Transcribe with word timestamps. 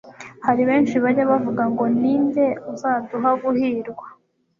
hari 0.45 0.61
benshi 0.69 0.95
bajya 1.03 1.25
bavuga 1.31 1.63
ngo 1.71 1.83
ni 1.99 2.13
nde 2.25 2.45
uzaduha 2.71 3.29
guhirwa 3.41 4.05